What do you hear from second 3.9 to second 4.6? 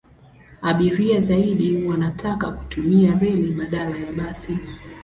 ya basi.